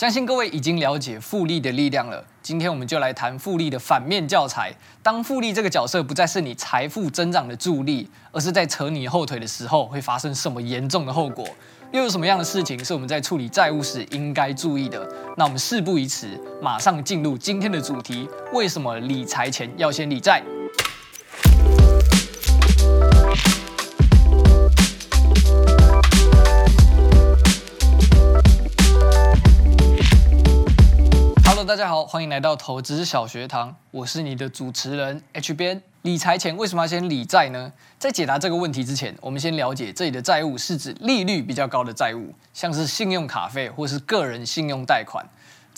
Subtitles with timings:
[0.00, 2.24] 相信各位已经了解复利的力量了。
[2.40, 4.72] 今天我们就来谈复利的反面教材。
[5.02, 11.46] 当复利这个角色不再是你财富增长的助力，而是在扯你后腿的时候，会发生什么严重的后果？
[11.92, 15.06] 又有什么样的事情是我们在处理债务时应该注意的？
[15.36, 20.42] 那我们事不宜迟，马上进入今天的主题：为什么理财前要先理债？
[31.80, 35.82] 大家好，欢迎来到投资小学堂，我是你的主持人 H 编。
[36.02, 37.72] 理财前为什么要先理债呢？
[37.98, 45.26] 在解答这个问题之前，我们先了解这里的债务是指利率比较高的债务，像是信用卡费或是个人信用贷款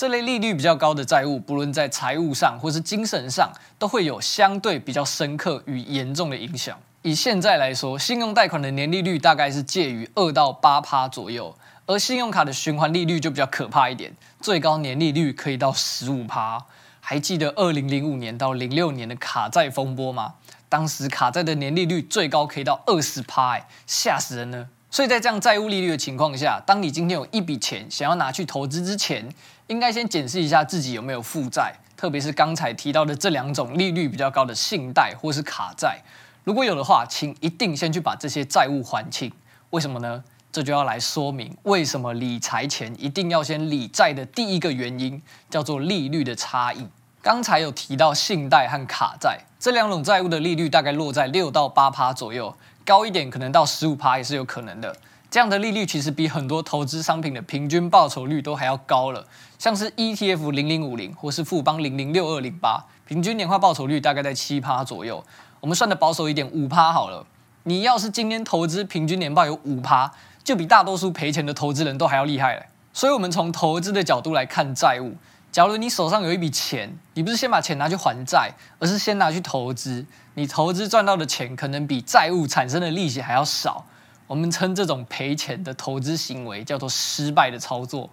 [0.02, 6.76] 这类利率比较高的债务，不论在财务上或是精神上，都会有相对比较深刻与严重的影响。
[7.02, 11.56] 以现在来说，信用贷款的年利率大概是介于二到八趴左右。
[11.86, 16.60] 而信用卡的循环利率就比较可怕一点，最高年利率可以到十五趴。
[16.98, 20.34] 还记得二零零五年到零六年的卡债风波吗？
[20.68, 24.66] 当时卡债的年利率最高可以到二十趴，哎，吓死人了。
[24.92, 29.26] 所以在这样债务利率的情况下，当你今天有一笔钱想要拿去投资之前，
[29.68, 35.98] 应该先检视一下自己有没有负债，特别是刚才提到的这两种利率比较高的信贷或是卡债。
[36.44, 39.32] 如果有的话，请一定先去把这些债务还清。
[39.70, 40.22] 为什么呢？
[40.52, 46.86] 这就要来说明为什么理财前一定要先理债的第一个原因，叫做利率的差异。
[47.22, 54.96] 刚才有提到信贷和卡债这两种债务的利率大概落在六到八趴左右，高一点可能到十五趴也是有可能的。
[55.30, 59.24] 这样的利率其实比很多投资商品的平均报酬率都还要高了，
[59.56, 65.24] 像是 ETF 零零五零或是富邦零零六二零八，平均年化报酬率大概在七趴左右。
[65.60, 67.24] 我们算的保守一点，五趴好了。
[67.62, 70.12] 你要是今天投资平均年报有五趴。
[70.42, 72.62] 就比大多数赔钱的投资人都还要厉害了。
[72.92, 75.14] 所以，我们从投资的角度来看债务。
[75.52, 83.84] 假如你手上有一笔钱，你不是先把钱拿去还债，而是先拿去投资，你投资赚到的钱可能比债务产生的利息还要少。
[84.26, 88.08] 我们称这种赔钱的投资行为叫做失败的操作。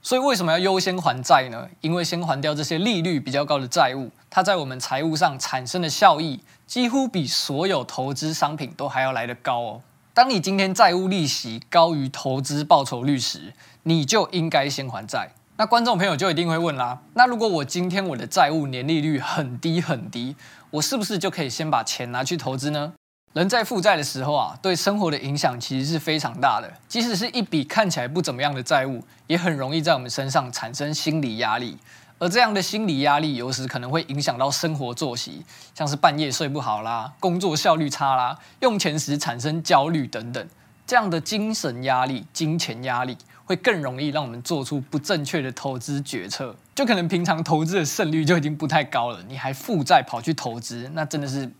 [0.00, 1.68] 所以，为什么要优先还债呢？
[1.82, 9.82] 因为先还掉这些利率比较高的债务，它在我们财务上产生的效益，几乎比所有投资商品都还要来得高哦。
[10.14, 15.32] 当你今天债务利息高于投资报酬率时，你就应该先还债。
[15.60, 20.34] 那观众朋友就一定会问啦，那如果我今天我的债务年利率很低很低，
[20.70, 22.94] 我是不是就可以先把钱拿去投资呢？
[23.34, 26.72] 人在负债的时候啊，对生活的影响其实是非常大的。
[26.88, 31.76] 即使是一笔看起来不怎么样的债务，也很容易在我们身上产生心理压力。
[32.18, 35.44] 而这样的心理压力，有时可能会影响到生活作息，
[35.74, 40.48] 像是半夜睡不好啦，工作效率差啦，用钱时产生焦虑等等。
[40.86, 43.14] 这样的精神压力、金钱压力，
[43.50, 46.54] 会更容易让我们做出不正确的投资决策。
[46.72, 51.50] 就可能平常投资的胜率就已经不太高了，你还负债跑去投资，那真的是。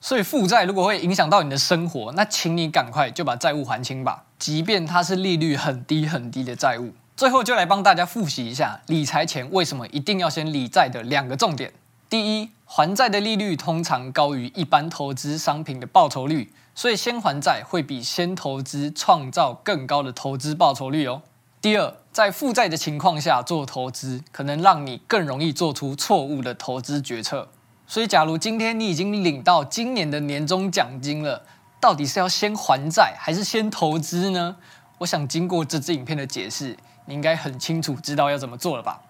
[0.00, 6.90] 所以负债如果会影响到你的生活，那请你赶快就把债务还清吧，即便它是利率很低很低的债务。
[7.16, 11.72] 最后就来帮大家复习一下理财前为什么一定要先理债的两个重点。
[12.12, 21.22] 第一，还债的利率通常高于一般投资商品的报酬率，所以先还债会比先投资创造更高的投资报酬率哦。
[21.62, 27.48] 第二，在负债的情况下做投资，可能让你更容易做出错误的投资决策。
[27.86, 31.42] 所以，假如今天你已经领到今年的年终奖金了，
[31.80, 34.56] 到底是要先还债还是先投资呢？
[34.98, 36.76] 我想经过这支影片的解释。
[37.06, 39.00] 你应该很清楚知道要怎么做了吧？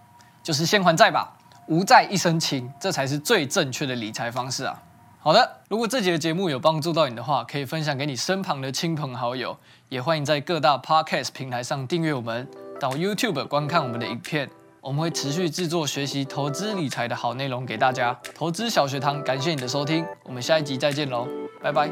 [0.40, 1.36] 就是先还债吧，
[1.68, 4.82] 无债一身轻，这才是最正确的理财方式啊！
[5.20, 9.56] 好的，如果这节节目有帮助到你的话，可以分享给你身旁的亲朋好友，
[9.88, 12.48] 也欢迎在各大 Podcast 平台上订阅我们，
[12.80, 14.50] 到 YouTube 观看我们的影片，
[14.80, 18.18] 我们会持续制作学习投资理财的好内容给大家。
[18.34, 21.28] 投资小学堂，感谢你的收听，我们下一集再见喽，
[21.62, 21.88] 拜拜。